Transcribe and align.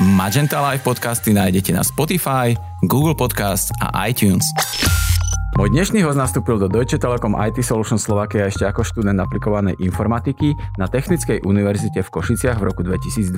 Magenta 0.00 0.60
Live 0.70 0.84
podcasty 0.84 1.32
nájdete 1.32 1.72
na 1.72 1.80
Spotify, 1.80 2.52
Google 2.84 3.16
Podcast 3.16 3.72
a 3.80 4.04
iTunes. 4.04 4.44
Môj 5.60 5.76
dnešný 5.76 6.00
host 6.08 6.16
nastúpil 6.16 6.56
do 6.56 6.72
Deutsche 6.72 6.96
Telekom 6.96 7.36
IT 7.36 7.60
Solution 7.60 8.00
Slovakia 8.00 8.48
ešte 8.48 8.64
ako 8.64 8.80
študent 8.80 9.20
aplikovanej 9.20 9.76
informatiky 9.76 10.56
na 10.80 10.88
Technickej 10.88 11.44
univerzite 11.44 12.00
v 12.00 12.08
Košiciach 12.08 12.56
v 12.56 12.64
roku 12.64 12.80
2012. 12.80 13.28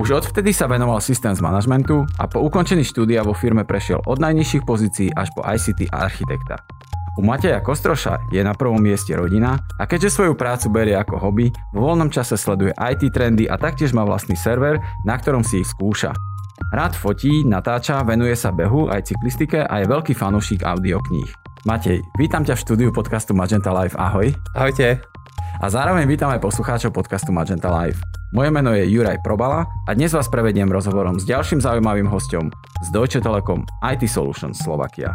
Už 0.00 0.16
odvtedy 0.16 0.56
sa 0.56 0.64
venoval 0.64 1.04
systems 1.04 1.44
managementu 1.44 2.08
a 2.16 2.24
po 2.24 2.40
ukončení 2.40 2.80
štúdia 2.88 3.20
vo 3.20 3.36
firme 3.36 3.68
prešiel 3.68 4.00
od 4.00 4.16
najnižších 4.24 4.64
pozícií 4.64 5.12
až 5.12 5.28
po 5.36 5.44
ICT 5.44 5.92
architekta. 5.92 6.56
U 7.20 7.22
Mateja 7.28 7.60
Kostroša 7.60 8.32
je 8.32 8.40
na 8.40 8.56
prvom 8.56 8.80
mieste 8.80 9.12
rodina 9.12 9.60
a 9.76 9.84
keďže 9.84 10.08
svoju 10.08 10.32
prácu 10.32 10.72
berie 10.72 10.96
ako 10.96 11.20
hobby, 11.20 11.52
vo 11.76 11.92
voľnom 11.92 12.08
čase 12.08 12.40
sleduje 12.40 12.72
IT 12.80 13.12
trendy 13.12 13.44
a 13.44 13.60
taktiež 13.60 13.92
má 13.92 14.08
vlastný 14.08 14.40
server, 14.40 14.80
na 15.04 15.20
ktorom 15.20 15.44
si 15.44 15.60
ich 15.60 15.68
skúša. 15.68 16.16
Rád 16.72 16.96
fotí, 16.96 17.44
natáča, 17.44 18.00
venuje 18.08 18.32
sa 18.32 18.48
behu 18.48 18.88
aj 18.88 19.12
cyklistike 19.12 19.60
a 19.60 19.84
je 19.84 19.90
veľký 19.92 20.16
fanúšik 20.16 20.64
audiokníh. 20.64 21.41
Matej, 21.62 22.02
vítam 22.18 22.42
ťa 22.42 22.58
v 22.58 22.62
štúdiu 22.66 22.90
podcastu 22.90 23.38
Magenta 23.38 23.70
Live, 23.70 23.94
ahoj. 23.94 24.34
Ahojte. 24.50 24.98
A 25.62 25.70
zároveň 25.70 26.10
vítam 26.10 26.26
aj 26.26 26.42
poslucháčov 26.42 26.90
podcastu 26.90 27.30
Magenta 27.30 27.70
Live. 27.70 28.02
Moje 28.34 28.50
meno 28.50 28.74
je 28.74 28.82
Juraj 28.90 29.22
Probala 29.22 29.70
a 29.86 29.94
dnes 29.94 30.10
vás 30.10 30.26
prevediem 30.26 30.66
rozhovorom 30.66 31.22
s 31.22 31.24
ďalším 31.30 31.62
zaujímavým 31.62 32.10
hostom 32.10 32.50
z 32.82 32.88
Deutsche 32.90 33.22
Telekom 33.22 33.62
IT 33.78 34.10
Solutions 34.10 34.58
Slovakia. 34.58 35.14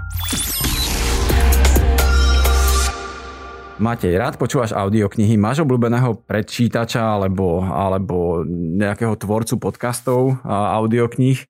Matej, 3.84 4.16
rád 4.16 4.39
počúvaš 4.39 4.72
audioknihy. 4.72 5.36
Máš 5.36 5.67
obľúbeného 5.67 6.23
predčítača 6.23 7.04
alebo, 7.20 7.59
alebo 7.59 8.48
nejakého 8.48 9.20
tvorcu 9.20 9.59
podcastov 9.59 10.39
a 10.48 10.80
audiokníh? 10.80 11.44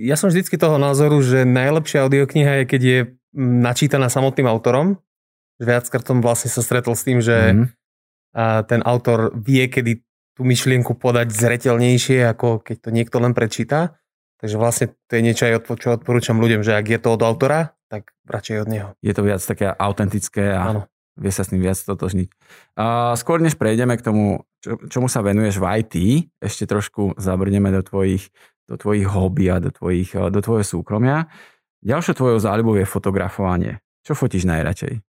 Ja 0.00 0.16
som 0.16 0.32
vždycky 0.32 0.56
toho 0.56 0.80
názoru, 0.80 1.20
že 1.20 1.44
najlepšia 1.44 2.08
audiokniha 2.08 2.62
je, 2.62 2.64
keď 2.64 2.82
je 2.82 2.98
načítaná 3.36 4.08
samotným 4.08 4.48
autorom. 4.48 4.96
Viackrát 5.60 6.04
som 6.04 6.24
vlastne 6.24 6.48
sa 6.48 6.64
stretol 6.64 6.96
s 6.96 7.04
tým, 7.04 7.20
že 7.20 7.36
mm. 7.52 7.66
ten 8.68 8.80
autor 8.84 9.36
vie, 9.36 9.68
kedy 9.68 10.00
tú 10.36 10.44
myšlienku 10.44 10.96
podať 10.96 11.32
zretelnejšie, 11.32 12.24
ako 12.28 12.64
keď 12.64 12.76
to 12.80 12.90
niekto 12.92 13.16
len 13.20 13.32
prečíta. 13.36 14.00
Takže 14.40 14.56
vlastne 14.60 14.86
to 15.08 15.16
je 15.16 15.22
niečo 15.24 15.48
čo 15.80 15.96
odporúčam 15.96 16.36
ľuďom, 16.36 16.60
že 16.60 16.76
ak 16.76 16.86
je 16.92 17.00
to 17.00 17.16
od 17.16 17.24
autora, 17.24 17.72
tak 17.88 18.12
radšej 18.28 18.56
od 18.64 18.68
neho. 18.68 18.88
Je 19.00 19.16
to 19.16 19.24
viac 19.24 19.40
také 19.40 19.72
autentické 19.72 20.52
a 20.52 20.60
Áno 20.76 20.82
vie 21.16 21.32
sa 21.32 21.42
s 21.42 21.50
tým 21.50 21.64
viac 21.64 21.80
totožniť. 21.80 22.28
Skôr 23.16 23.40
než 23.40 23.56
prejdeme 23.56 23.96
k 23.96 24.04
tomu, 24.04 24.44
čo, 24.60 24.76
čomu 24.92 25.08
sa 25.08 25.24
venuješ 25.24 25.56
v 25.56 25.64
IT, 25.80 25.94
ešte 26.44 26.68
trošku 26.68 27.16
zabrneme 27.16 27.72
do 27.72 27.80
tvojich, 27.80 28.28
do 28.66 28.74
tvojich 28.74 29.06
hobby 29.06 29.50
a 29.50 29.62
do, 29.62 29.70
tvojich, 29.70 30.12
do 30.14 30.40
tvojho 30.42 30.66
súkromia. 30.66 31.30
Ďalšou 31.86 32.14
tvojou 32.18 32.38
záľubou 32.42 32.74
je 32.78 32.86
fotografovanie. 32.86 33.78
Čo 34.02 34.18
fotíš 34.18 34.46
najradšej? 34.46 35.02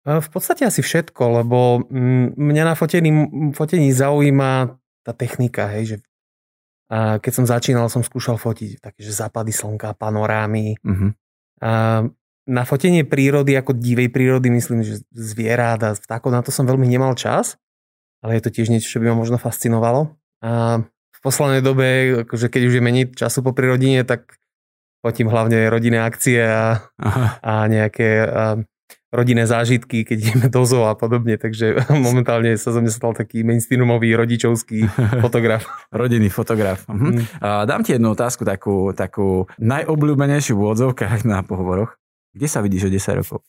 V 0.00 0.28
podstate 0.32 0.64
asi 0.64 0.80
všetko, 0.80 1.44
lebo 1.44 1.86
mňa 2.34 2.64
na 2.64 2.74
fotení, 2.74 3.10
fotení 3.52 3.92
zaujíma 3.92 4.80
tá 5.04 5.12
technika, 5.12 5.68
hej, 5.76 5.84
že 5.84 5.96
a 6.90 7.22
keď 7.22 7.32
som 7.32 7.46
začínal, 7.46 7.86
som 7.86 8.02
skúšal 8.02 8.34
fotiť 8.34 8.82
také, 8.82 9.06
že 9.06 9.14
západy 9.14 9.54
slnka, 9.54 9.94
panorámy. 9.94 10.74
Uh-huh. 10.82 11.14
A 11.62 12.02
na 12.50 12.62
fotenie 12.66 13.06
prírody, 13.06 13.54
ako 13.54 13.78
divej 13.78 14.10
prírody, 14.10 14.50
myslím, 14.50 14.82
že 14.82 15.06
zvierat 15.14 15.78
a 15.86 15.94
vtákov, 15.94 16.34
na 16.34 16.42
to 16.42 16.50
som 16.50 16.66
veľmi 16.66 16.90
nemal 16.90 17.14
čas, 17.14 17.54
ale 18.26 18.34
je 18.34 18.42
to 18.42 18.50
tiež 18.50 18.74
niečo, 18.74 18.90
čo 18.90 18.98
by 18.98 19.14
ma 19.14 19.22
možno 19.22 19.38
fascinovalo. 19.38 20.18
A 20.42 20.82
v 21.20 21.24
poslednej 21.28 21.60
dobe, 21.60 21.86
akože 22.24 22.48
keď 22.48 22.62
už 22.64 22.74
je 22.80 22.82
menej 22.82 23.04
času 23.12 23.44
po 23.44 23.52
prírodine, 23.52 24.00
tak 24.08 24.40
fotím 25.04 25.28
hlavne 25.28 25.68
rodinné 25.68 26.00
akcie 26.00 26.40
a, 26.40 26.80
a 27.44 27.52
nejaké 27.68 28.24
a 28.24 28.44
rodinné 29.10 29.42
zážitky, 29.42 30.06
keď 30.06 30.16
ideme 30.22 30.46
do 30.46 30.62
zoo 30.62 30.86
a 30.86 30.94
podobne, 30.94 31.34
takže 31.34 31.82
momentálne 32.06 32.54
sa 32.54 32.70
zo 32.70 32.78
mňa 32.78 32.92
stal 32.94 33.12
taký 33.12 33.42
mainstreamový 33.42 34.14
rodičovský 34.14 34.86
fotograf. 35.24 35.66
Rodinný 35.90 36.30
fotograf. 36.30 36.86
Mhm. 36.86 37.06
Mm. 37.10 37.24
A 37.42 37.48
dám 37.66 37.82
ti 37.82 37.98
jednu 37.98 38.14
otázku, 38.14 38.46
takú, 38.46 38.94
takú 38.94 39.50
najobľúbenejšiu 39.58 40.54
v 40.56 40.64
odzovkách 40.72 41.26
na 41.26 41.42
pohovoroch. 41.42 41.98
Kde 42.30 42.46
sa 42.46 42.62
vidíš 42.62 42.86
o 42.86 42.90
10 42.94 43.20
rokov? 43.20 43.42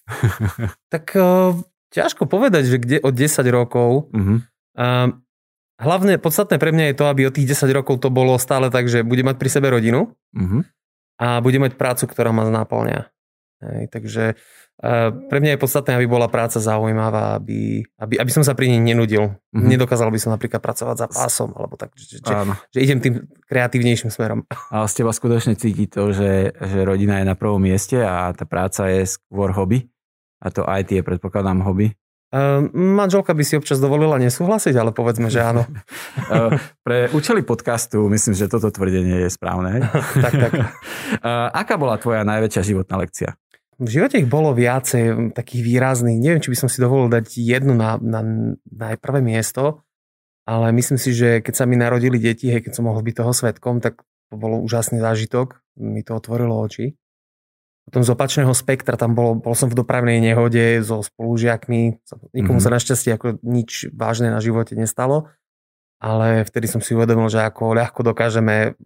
tak 0.93 1.13
uh, 1.13 1.53
ťažko 1.93 2.25
povedať, 2.25 2.65
že 2.65 2.77
kde 2.81 2.97
o 3.05 3.13
10 3.13 3.29
rokov. 3.53 4.09
Uh-huh. 4.09 4.41
Uh, 4.73 5.13
hlavne 5.81 6.21
podstatné 6.21 6.61
pre 6.61 6.69
mňa 6.69 6.93
je 6.93 6.97
to, 7.01 7.05
aby 7.09 7.21
o 7.27 7.33
tých 7.33 7.57
10 7.57 7.73
rokov 7.73 7.99
to 7.99 8.13
bolo 8.13 8.37
stále 8.37 8.69
tak, 8.69 8.85
že 8.85 9.01
bude 9.01 9.25
mať 9.25 9.41
pri 9.41 9.49
sebe 9.49 9.73
rodinu 9.73 10.13
uh-huh. 10.13 10.61
a 11.17 11.41
bude 11.41 11.57
mať 11.57 11.75
prácu, 11.75 12.05
ktorá 12.05 12.29
ma 12.29 12.45
naplňa. 12.45 13.09
Hej, 13.61 13.93
takže 13.93 14.23
pre 15.29 15.37
mňa 15.37 15.53
je 15.55 15.61
podstatné, 15.61 15.93
aby 15.93 16.09
bola 16.09 16.25
práca 16.25 16.57
zaujímavá, 16.57 17.37
aby, 17.37 17.85
aby, 18.01 18.17
aby 18.17 18.31
som 18.33 18.41
sa 18.41 18.57
pri 18.57 18.65
nej 18.73 18.81
nenudil. 18.81 19.37
Mm-hmm. 19.53 19.69
Nedokázal 19.77 20.09
by 20.09 20.17
som 20.17 20.33
napríklad 20.33 20.57
pracovať 20.57 20.95
za 20.97 21.07
pásom, 21.07 21.53
alebo 21.53 21.77
tak, 21.77 21.93
že, 21.93 22.17
že, 22.17 22.33
že 22.73 22.79
idem 22.81 22.97
tým 22.97 23.15
kreatívnejším 23.45 24.09
smerom. 24.09 24.41
A 24.73 24.89
z 24.89 25.05
teba 25.05 25.13
skutočne 25.13 25.53
cíti 25.53 25.85
to, 25.85 26.09
že, 26.09 26.57
že 26.57 26.79
rodina 26.81 27.21
je 27.21 27.29
na 27.29 27.37
prvom 27.37 27.61
mieste 27.61 28.01
a 28.01 28.33
tá 28.33 28.49
práca 28.49 28.89
je 28.89 29.05
skôr 29.05 29.53
hobby? 29.53 29.85
A 30.41 30.49
to 30.49 30.65
IT 30.65 30.89
je, 30.89 31.05
predpokladám, 31.05 31.61
hobby? 31.61 31.93
Uh, 32.31 32.63
manželka 32.71 33.35
by 33.35 33.43
si 33.43 33.59
občas 33.59 33.83
dovolila 33.83 34.15
nesúhlasiť, 34.15 34.71
ale 34.79 34.95
povedzme, 34.95 35.27
že 35.27 35.43
áno. 35.43 35.67
uh, 35.67 36.55
pre 36.87 37.11
účely 37.11 37.43
podcastu 37.43 38.07
myslím, 38.07 38.39
že 38.39 38.47
toto 38.47 38.71
tvrdenie 38.71 39.27
je 39.27 39.29
správne. 39.29 39.83
tak, 40.23 40.33
tak. 40.39 40.51
Uh, 41.19 41.51
aká 41.61 41.75
bola 41.75 41.99
tvoja 41.99 42.23
najväčšia 42.23 42.71
životná 42.71 43.03
lekcia? 43.03 43.35
v 43.81 43.89
živote 43.89 44.21
ich 44.21 44.29
bolo 44.29 44.53
viacej 44.53 45.33
takých 45.33 45.65
výrazných. 45.65 46.21
Neviem, 46.21 46.37
či 46.45 46.53
by 46.53 46.57
som 46.61 46.69
si 46.69 46.77
dovolil 46.77 47.09
dať 47.09 47.33
jednu 47.33 47.73
na, 47.73 47.97
na, 47.97 48.21
na 48.61 48.87
prvé 48.93 49.25
miesto, 49.25 49.81
ale 50.45 50.69
myslím 50.69 51.01
si, 51.01 51.17
že 51.17 51.41
keď 51.41 51.53
sa 51.57 51.65
mi 51.65 51.81
narodili 51.81 52.21
deti, 52.21 52.53
hej, 52.53 52.61
keď 52.61 52.77
som 52.77 52.85
mohol 52.85 53.01
byť 53.01 53.15
toho 53.17 53.33
svetkom, 53.33 53.81
tak 53.81 54.05
to 54.29 54.35
bolo 54.37 54.61
úžasný 54.61 55.01
zážitok. 55.01 55.57
Mi 55.81 56.05
to 56.05 56.13
otvorilo 56.13 56.61
oči. 56.61 56.93
Potom 57.87 58.05
z 58.05 58.13
opačného 58.13 58.53
spektra 58.53 58.93
tam 58.93 59.17
bol, 59.17 59.41
bol 59.41 59.57
som 59.57 59.67
v 59.67 59.75
dopravnej 59.75 60.21
nehode 60.21 60.85
so 60.85 61.01
spolužiakmi. 61.01 61.97
Nikomu 62.31 62.61
mm-hmm. 62.61 62.63
sa 62.63 62.75
našťastie 62.77 63.11
ako 63.17 63.41
nič 63.41 63.89
vážne 63.91 64.29
na 64.29 64.37
živote 64.37 64.77
nestalo. 64.77 65.27
Ale 66.01 66.45
vtedy 66.45 66.69
som 66.69 66.81
si 66.81 66.93
uvedomil, 66.97 67.29
že 67.29 67.41
ako 67.41 67.77
ľahko 67.77 68.01
dokážeme 68.01 68.77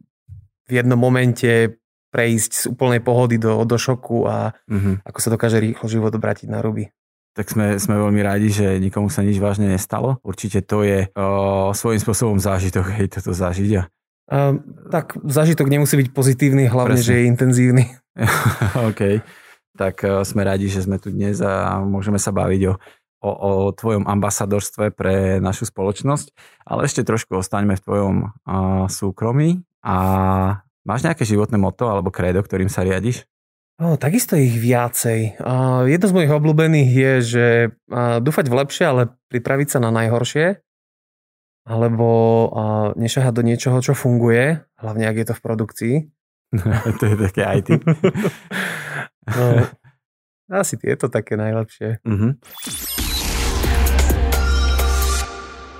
v 0.68 0.72
jednom 0.72 1.00
momente 1.00 1.80
prejsť 2.12 2.52
z 2.56 2.66
úplnej 2.72 3.04
pohody 3.04 3.36
do, 3.36 3.68
do 3.68 3.76
šoku 3.76 4.24
a 4.24 4.56
mm-hmm. 4.72 5.04
ako 5.04 5.20
sa 5.20 5.30
dokáže 5.36 5.60
rýchlo 5.60 5.88
život 5.92 6.16
obrátiť 6.16 6.48
na 6.48 6.64
ruby. 6.64 6.88
Tak 7.36 7.52
sme, 7.52 7.76
sme 7.76 8.00
veľmi 8.00 8.24
rádi, 8.24 8.48
že 8.48 8.80
nikomu 8.80 9.12
sa 9.12 9.20
nič 9.20 9.36
vážne 9.44 9.68
nestalo. 9.68 10.24
Určite 10.24 10.64
to 10.64 10.88
je 10.88 11.12
o, 11.12 11.76
svojím 11.76 12.00
spôsobom 12.00 12.40
zážitok, 12.40 12.96
hej, 12.96 13.12
toto 13.12 13.36
zažiť. 13.36 13.92
Uh, 14.26 14.64
tak 14.88 15.20
zážitok 15.20 15.68
nemusí 15.68 16.00
byť 16.00 16.16
pozitívny, 16.16 16.72
hlavne, 16.72 16.96
Presne. 16.96 17.08
že 17.12 17.14
je 17.20 17.24
intenzívny. 17.28 17.84
OK. 18.90 19.24
Tak 19.76 19.96
uh, 20.08 20.24
sme 20.24 20.48
radi, 20.48 20.72
že 20.72 20.88
sme 20.88 21.00
tu 21.00 21.12
dnes 21.12 21.36
a 21.44 21.84
môžeme 21.84 22.16
sa 22.16 22.32
baviť 22.32 22.62
o, 22.72 22.74
o, 23.24 23.32
o 23.32 23.52
tvojom 23.76 24.08
ambasadorstve 24.08 24.96
pre 24.96 25.44
našu 25.44 25.68
spoločnosť. 25.68 26.32
Ale 26.64 26.88
ešte 26.88 27.04
trošku 27.04 27.36
ostaňme 27.36 27.76
v 27.76 27.84
tvojom 27.84 28.16
uh, 28.24 28.88
súkromí 28.88 29.64
a 29.84 29.96
Máš 30.86 31.02
nejaké 31.02 31.26
životné 31.26 31.58
moto 31.58 31.90
alebo 31.90 32.14
kredo, 32.14 32.46
ktorým 32.46 32.70
sa 32.70 32.86
riadiš? 32.86 33.26
Oh, 33.82 33.98
takisto 33.98 34.38
ich 34.38 34.54
viacej. 34.56 35.42
Uh, 35.42 35.84
jedno 35.90 36.08
z 36.08 36.16
mojich 36.16 36.32
obľúbených 36.32 36.92
je, 36.94 37.14
že 37.20 37.48
uh, 37.90 38.22
dúfať 38.24 38.48
v 38.48 38.58
lepšie, 38.64 38.86
ale 38.88 39.02
pripraviť 39.34 39.76
sa 39.76 39.80
na 39.84 39.92
najhoršie. 39.92 40.62
Alebo 41.66 42.08
uh, 42.48 42.94
nešahať 42.96 43.34
do 43.34 43.44
niečoho, 43.44 43.82
čo 43.82 43.98
funguje, 43.98 44.62
hlavne 44.78 45.10
ak 45.10 45.18
je 45.18 45.26
to 45.28 45.36
v 45.36 45.44
produkcii. 45.44 45.96
to 47.00 47.04
je 47.06 47.16
také 47.18 47.42
IT. 47.58 47.70
no, 49.38 49.48
asi 50.52 50.78
tieto 50.78 51.10
také 51.10 51.34
najlepšie. 51.40 52.06
Uh-huh. 52.06 52.38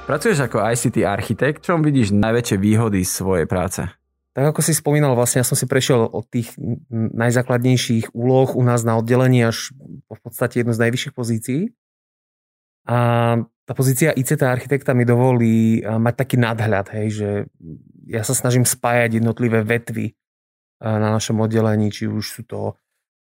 Pracuješ 0.06 0.38
ako 0.46 0.62
ICT 0.62 1.02
architekt, 1.02 1.66
čom 1.66 1.82
vidíš 1.82 2.14
najväčšie 2.14 2.58
výhody 2.62 3.02
svojej 3.02 3.50
práce? 3.50 3.90
Tak 4.36 4.54
ako 4.54 4.62
si 4.62 4.76
spomínal, 4.76 5.16
vlastne 5.16 5.42
ja 5.42 5.48
som 5.48 5.56
si 5.56 5.66
prešiel 5.66 6.12
od 6.12 6.28
tých 6.28 6.54
najzákladnejších 6.92 8.12
úloh 8.12 8.52
u 8.54 8.62
nás 8.62 8.84
na 8.84 9.00
oddelení 9.00 9.48
až 9.48 9.72
v 10.12 10.20
podstate 10.20 10.62
jednu 10.62 10.76
z 10.76 10.82
najvyšších 10.86 11.16
pozícií. 11.16 11.62
A 12.86 12.98
tá 13.66 13.74
pozícia 13.74 14.14
ICT 14.14 14.46
architekta 14.46 14.94
mi 14.94 15.10
dovolí 15.10 15.82
mať 15.82 16.14
taký 16.14 16.38
nadhľad, 16.38 16.86
hej, 16.94 17.08
že 17.10 17.30
ja 18.06 18.22
sa 18.22 18.38
snažím 18.38 18.62
spájať 18.68 19.18
jednotlivé 19.18 19.66
vetvy 19.66 20.14
na 20.82 21.10
našom 21.14 21.40
oddelení, 21.40 21.92
či 21.92 22.08
už 22.10 22.26
sú 22.26 22.42
to 22.44 22.76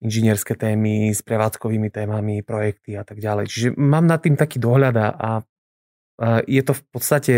inžinierské 0.03 0.59
témy 0.59 1.15
s 1.15 1.23
prevádzkovými 1.23 1.87
témami, 1.87 2.43
projekty 2.43 2.99
a 2.99 3.07
tak 3.07 3.23
ďalej. 3.23 3.47
Čiže 3.47 3.67
mám 3.79 4.03
nad 4.03 4.19
tým 4.19 4.35
taký 4.35 4.59
dohľad 4.59 4.95
a, 4.99 5.07
a 5.15 5.29
je 6.43 6.61
to 6.61 6.75
v 6.75 6.83
podstate 6.91 7.35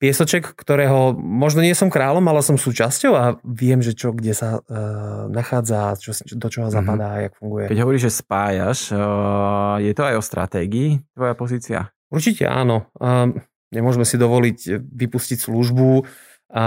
piesoček, 0.00 0.56
ktorého 0.56 1.12
možno 1.16 1.60
nie 1.60 1.76
som 1.76 1.92
kráľom, 1.92 2.24
ale 2.24 2.40
som 2.40 2.56
súčasťou 2.56 3.12
a 3.12 3.24
viem, 3.44 3.84
že 3.84 3.92
čo 3.92 4.16
kde 4.16 4.32
sa 4.32 4.60
uh, 4.60 5.28
nachádza, 5.28 6.00
čo, 6.00 6.16
do 6.16 6.48
čoho 6.48 6.72
mm-hmm. 6.72 6.76
zapadá 6.80 7.08
a 7.16 7.20
jak 7.28 7.36
funguje. 7.36 7.68
Keď 7.68 7.80
hovoríš, 7.84 8.04
že 8.08 8.12
spájaš, 8.24 8.78
uh, 8.96 9.76
je 9.80 9.92
to 9.92 10.02
aj 10.08 10.14
o 10.16 10.24
stratégii 10.24 11.04
tvoja 11.12 11.34
pozícia? 11.36 11.80
Určite 12.08 12.48
áno. 12.48 12.88
Uh, 12.96 13.36
nemôžeme 13.68 14.08
si 14.08 14.16
dovoliť 14.16 14.80
vypustiť 14.80 15.38
službu, 15.38 16.08
a 16.50 16.66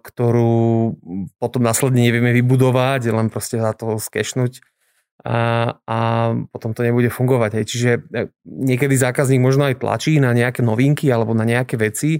ktorú 0.00 0.96
potom 1.36 1.60
následne 1.60 2.00
nevieme 2.00 2.32
vybudovať, 2.32 3.12
len 3.12 3.28
proste 3.28 3.60
za 3.60 3.76
to 3.76 4.00
skešnúť 4.00 4.72
a, 5.22 5.70
a 5.86 5.98
potom 6.50 6.74
to 6.74 6.82
nebude 6.82 7.06
fungovať. 7.12 7.62
Hej. 7.62 7.64
Čiže 7.70 7.90
e, 7.94 8.00
niekedy 8.42 8.98
zákazník 8.98 9.38
možno 9.38 9.70
aj 9.70 9.78
tlačí 9.78 10.18
na 10.18 10.34
nejaké 10.34 10.66
novinky 10.66 11.06
alebo 11.14 11.30
na 11.30 11.46
nejaké 11.46 11.78
veci. 11.78 12.18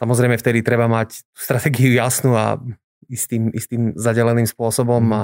Samozrejme 0.00 0.40
vtedy 0.40 0.64
treba 0.64 0.88
mať 0.88 1.20
stratégiu 1.36 1.92
jasnú 1.92 2.32
a 2.32 2.56
istým, 3.12 3.52
istým 3.52 3.92
zadeleným 3.92 4.48
spôsobom 4.48 5.04
mhm. 5.04 5.12
a 5.12 5.22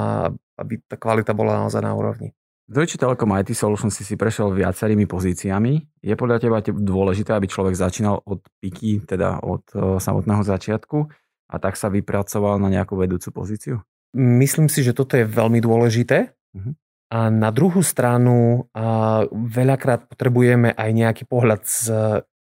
aby 0.60 0.82
tá 0.84 1.00
kvalita 1.00 1.32
bola 1.32 1.64
naozaj 1.64 1.80
na 1.80 1.96
úrovni. 1.96 2.36
Deutsche 2.66 2.98
Telekom 2.98 3.30
IT 3.38 3.54
Solutions 3.54 3.94
si 3.94 4.02
si 4.02 4.18
prešiel 4.18 4.50
viacerými 4.50 5.06
pozíciami. 5.06 6.02
Je 6.02 6.14
podľa 6.18 6.42
teba 6.42 6.58
dôležité, 6.66 7.30
aby 7.38 7.46
človek 7.46 7.78
začínal 7.78 8.18
od 8.26 8.42
piky, 8.58 9.06
teda 9.06 9.38
od 9.38 9.62
uh, 9.78 10.02
samotného 10.02 10.42
začiatku 10.42 11.06
a 11.46 11.56
tak 11.62 11.78
sa 11.78 11.86
vypracoval 11.86 12.58
na 12.58 12.66
nejakú 12.66 12.98
vedúcu 12.98 13.30
pozíciu? 13.30 13.78
Myslím 14.18 14.66
si, 14.66 14.82
že 14.82 14.98
toto 14.98 15.14
je 15.14 15.22
veľmi 15.22 15.62
dôležité. 15.62 16.34
Uh-huh. 16.58 16.74
A 17.14 17.30
na 17.30 17.54
druhú 17.54 17.86
stranu 17.86 18.66
uh, 18.66 19.30
veľakrát 19.30 20.10
potrebujeme 20.10 20.74
aj 20.74 20.90
nejaký 20.90 21.24
pohľad 21.30 21.62
z 21.62 21.82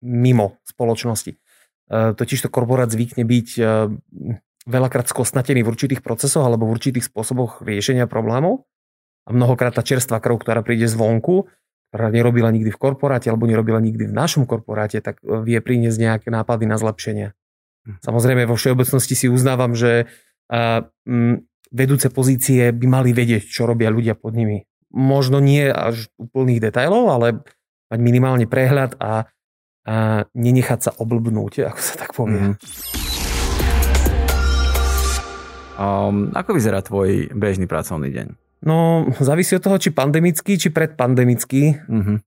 mimo 0.07 0.55
spoločnosti. 0.63 1.35
Uh, 1.91 2.15
totiž 2.15 2.47
to 2.47 2.53
korporát 2.53 2.87
zvykne 2.87 3.27
byť 3.27 3.49
uh, 3.59 3.91
veľakrát 4.71 5.03
skosnatený 5.11 5.67
v 5.67 5.71
určitých 5.75 5.99
procesoch 5.99 6.47
alebo 6.47 6.63
v 6.71 6.79
určitých 6.79 7.11
spôsoboch 7.11 7.59
riešenia 7.59 8.07
problémov 8.07 8.63
a 9.23 9.29
mnohokrát 9.31 9.71
tá 9.71 9.83
čerstvá 9.83 10.19
krv, 10.19 10.43
ktorá 10.43 10.59
príde 10.63 10.87
zvonku, 10.87 11.47
ktorá 11.93 12.09
nerobila 12.09 12.49
nikdy 12.49 12.73
v 12.73 12.79
korporáte 12.81 13.29
alebo 13.29 13.45
nerobila 13.45 13.77
nikdy 13.77 14.09
v 14.09 14.13
našom 14.17 14.49
korporáte, 14.49 14.99
tak 14.99 15.21
e, 15.21 15.39
vie 15.45 15.61
priniesť 15.61 15.97
nejaké 16.01 16.27
nápady 16.33 16.65
na 16.65 16.75
zlepšenie. 16.81 17.37
Hm. 17.85 18.01
Samozrejme 18.01 18.49
vo 18.49 18.57
všeobecnosti 18.57 19.13
si 19.13 19.27
uznávam, 19.29 19.77
že 19.77 20.09
m, 20.49 21.45
vedúce 21.71 22.09
pozície 22.13 22.69
by 22.69 22.85
mali 22.85 23.09
vedieť, 23.15 23.47
čo 23.49 23.65
robia 23.65 23.89
ľudia 23.89 24.13
pod 24.13 24.35
nimi. 24.35 24.67
Možno 24.93 25.41
nie 25.41 25.65
až 25.69 26.09
úplných 26.21 26.69
detajlov, 26.69 27.09
ale 27.09 27.27
mať 27.89 27.99
minimálne 28.01 28.45
prehľad 28.45 28.97
a, 29.01 29.25
a 29.85 29.93
nenechať 30.37 30.79
sa 30.81 30.91
oblbnúť, 30.93 31.69
ako 31.73 31.79
sa 31.81 31.93
tak 31.97 32.13
povie. 32.13 32.53
Mm. 32.53 32.55
Um, 35.73 36.29
ako 36.37 36.53
vyzerá 36.53 36.85
tvoj 36.85 37.33
bežný 37.33 37.65
pracovný 37.65 38.13
deň? 38.13 38.42
No, 38.63 39.03
závisí 39.19 39.59
od 39.59 39.63
toho, 39.63 39.75
či 39.75 39.91
pandemický, 39.91 40.55
či 40.55 40.71
predpandemický. 40.71 41.63
Uh-huh. 41.83 42.17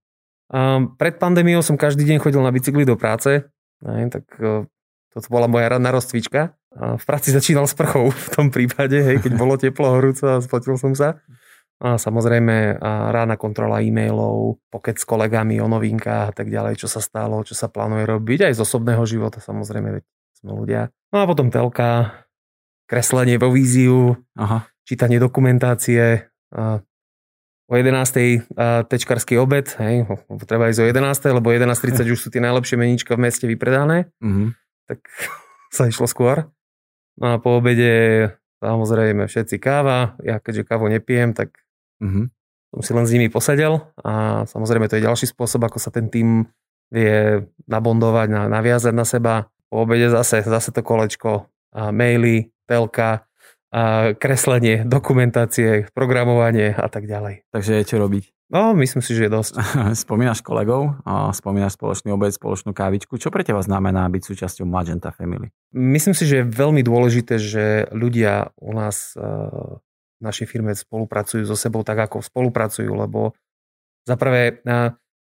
A 0.53 0.85
pred 1.01 1.17
pandémiou 1.17 1.65
som 1.65 1.81
každý 1.81 2.05
deň 2.05 2.21
chodil 2.21 2.45
na 2.45 2.53
bicykli 2.53 2.85
do 2.85 2.95
práce, 2.95 3.49
aj, 3.83 4.05
tak 4.13 4.25
e, 4.39 4.69
toto 5.11 5.29
bola 5.33 5.49
moja 5.49 5.73
ranná 5.73 5.91
rozcvička. 5.91 6.55
A 6.77 7.01
v 7.01 7.05
práci 7.09 7.33
začínal 7.33 7.65
s 7.65 7.73
prchou 7.73 8.13
v 8.13 8.29
tom 8.31 8.53
prípade, 8.53 9.01
hej, 9.01 9.25
keď 9.25 9.33
bolo 9.35 9.57
teplo, 9.57 9.97
horúco 9.97 10.29
a 10.29 10.45
spotil 10.45 10.77
som 10.77 10.93
sa. 10.93 11.25
A 11.77 12.01
samozrejme 12.01 12.81
a 12.81 13.13
rána 13.13 13.37
kontrola 13.37 13.85
e-mailov, 13.85 14.61
pokec 14.73 14.97
s 14.97 15.05
kolegami 15.05 15.61
o 15.61 15.69
novinkách 15.69 16.33
a 16.33 16.35
tak 16.37 16.49
ďalej, 16.49 16.81
čo 16.85 16.89
sa 16.89 17.05
stalo, 17.05 17.45
čo 17.45 17.53
sa 17.53 17.69
plánuje 17.69 18.09
robiť, 18.09 18.49
aj 18.49 18.57
z 18.57 18.61
osobného 18.65 19.05
života 19.05 19.45
samozrejme, 19.45 20.01
veď 20.01 20.05
sme 20.41 20.57
ľudia. 20.57 20.89
No 21.13 21.21
a 21.21 21.29
potom 21.29 21.53
telka, 21.53 22.25
kreslenie 22.89 23.37
vo 23.37 23.53
víziu, 23.53 24.17
Aha 24.37 24.76
čítanie 24.87 25.19
dokumentácie, 25.19 26.31
o 27.67 27.73
11. 27.75 28.47
tečkarský 28.87 29.43
obed, 29.43 29.67
hej, 29.83 30.07
treba 30.47 30.71
ísť 30.71 30.81
o 30.81 30.87
11. 30.87 31.43
lebo 31.43 31.51
11.30 31.51 32.15
už 32.15 32.21
sú 32.23 32.29
tie 32.31 32.39
najlepšie 32.39 32.79
meníčka 32.79 33.19
v 33.19 33.27
meste 33.27 33.51
vypredané, 33.51 34.07
mm-hmm. 34.23 34.49
tak 34.87 35.03
sa 35.77 35.91
išlo 35.91 36.07
skôr. 36.07 36.47
No 37.19 37.35
a 37.35 37.43
po 37.43 37.59
obede 37.59 38.31
samozrejme 38.63 39.27
všetci 39.27 39.59
káva, 39.59 40.15
ja 40.23 40.39
keďže 40.39 40.69
kávu 40.69 40.87
nepijem, 40.87 41.35
tak 41.35 41.59
mm-hmm. 41.99 42.25
som 42.79 42.81
si 42.87 42.93
len 42.95 43.07
s 43.11 43.15
nimi 43.19 43.27
posedel 43.27 43.83
a 44.07 44.47
samozrejme 44.47 44.87
to 44.87 45.03
je 45.03 45.07
ďalší 45.07 45.27
spôsob, 45.27 45.67
ako 45.67 45.83
sa 45.83 45.91
ten 45.91 46.07
tým 46.07 46.47
vie 46.95 47.43
nabondovať, 47.67 48.47
naviazať 48.47 48.95
na 48.95 49.03
seba. 49.03 49.51
Po 49.67 49.83
obede 49.83 50.07
zase, 50.07 50.47
zase 50.47 50.71
to 50.71 50.87
kolečko, 50.87 51.51
a 51.75 51.91
maily, 51.91 52.55
telka, 52.71 53.27
a 53.75 54.15
kreslenie, 54.15 54.87
dokumentácie, 54.87 55.91
programovanie 55.91 56.73
a 56.73 56.87
tak 56.87 57.11
ďalej. 57.11 57.47
Takže 57.51 57.83
je 57.83 57.85
čo 57.85 57.97
robiť. 57.99 58.37
No, 58.47 58.79
myslím 58.79 59.03
si, 59.03 59.19
že 59.19 59.27
je 59.27 59.35
dosť. 59.35 59.55
spomínaš 60.07 60.39
kolegov, 60.47 61.03
spomínaš 61.35 61.75
spoločný 61.75 62.15
obed, 62.15 62.31
spoločnú 62.31 62.71
kávičku. 62.71 63.19
Čo 63.19 63.35
pre 63.35 63.43
teba 63.43 63.59
znamená 63.59 64.07
byť 64.07 64.23
súčasťou 64.23 64.67
Magenta 64.71 65.11
Family? 65.11 65.51
Myslím 65.75 66.15
si, 66.15 66.31
že 66.31 66.43
je 66.43 66.51
veľmi 66.51 66.87
dôležité, 66.87 67.43
že 67.43 67.91
ľudia 67.91 68.55
u 68.63 68.71
nás 68.71 69.19
e, 69.19 69.23
v 70.17 70.23
našej 70.23 70.47
firme 70.47 70.73
spolupracujú 70.79 71.43
so 71.43 71.59
sebou 71.59 71.83
tak, 71.83 72.07
ako 72.07 72.23
spolupracujú, 72.23 72.89
lebo 72.95 73.35
zaprvé, 74.07 74.63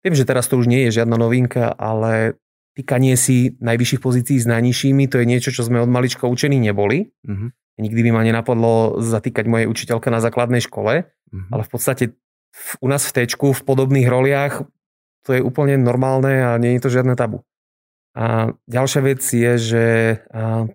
viem, 0.05 0.15
že 0.15 0.23
teraz 0.29 0.45
to 0.45 0.61
už 0.61 0.69
nie 0.69 0.87
je 0.87 1.01
žiadna 1.01 1.17
novinka, 1.17 1.73
ale 1.73 2.37
týkanie 2.77 3.17
si 3.17 3.57
najvyšších 3.57 4.03
pozícií 4.03 4.37
s 4.37 4.47
najnižšími, 4.47 5.09
to 5.09 5.19
je 5.19 5.25
niečo, 5.25 5.49
čo 5.49 5.65
sme 5.65 5.81
od 5.81 5.89
malička 5.89 6.29
učení 6.29 6.61
neboli. 6.61 7.09
Uh-huh. 7.25 7.49
Nikdy 7.75 8.01
by 8.07 8.11
ma 8.15 8.21
nenapadlo 8.23 9.03
zatýkať 9.03 9.45
mojej 9.51 9.67
učiteľke 9.67 10.07
na 10.07 10.23
základnej 10.23 10.63
škole, 10.63 11.03
mm-hmm. 11.03 11.51
ale 11.51 11.61
v 11.67 11.69
podstate 11.69 12.03
v, 12.55 12.71
u 12.79 12.87
nás 12.87 13.03
v 13.03 13.15
tečku, 13.23 13.51
v 13.51 13.65
podobných 13.67 14.07
roliach, 14.07 14.63
to 15.27 15.35
je 15.35 15.41
úplne 15.43 15.75
normálne 15.81 16.55
a 16.55 16.55
nie 16.55 16.77
je 16.77 16.81
to 16.87 16.93
žiadne 16.93 17.17
tabu. 17.19 17.43
A 18.15 18.55
ďalšia 18.71 19.01
vec 19.03 19.19
je, 19.19 19.51
že 19.59 19.83